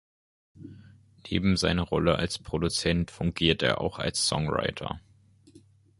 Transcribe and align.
Neben 1.29 1.57
seiner 1.57 1.83
Rolle 1.83 2.15
als 2.15 2.39
Produzent 2.39 3.11
fungiert 3.11 3.61
er 3.61 3.81
auch 3.81 3.99
als 3.99 4.27
Songwriter. 4.27 4.99